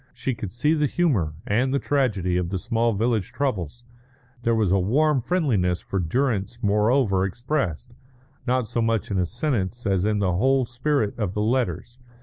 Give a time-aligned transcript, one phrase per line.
[0.15, 3.85] She could see the humour and the tragedy of the small village troubles.
[4.41, 7.93] There was a warm friendliness for Durrance moreover expressed,
[8.47, 11.99] not so much in a sentence as in the whole spirit of the letters.